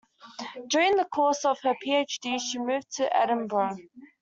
During 0.67 0.95
the 0.97 1.05
course 1.05 1.45
of 1.45 1.59
her 1.61 1.75
PhD 1.85 2.41
she 2.41 2.57
moved 2.57 2.91
to 2.95 3.15
Edinburgh. 3.15 3.77